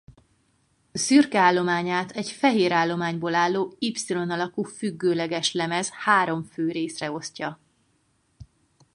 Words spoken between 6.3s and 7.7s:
fő részre osztja.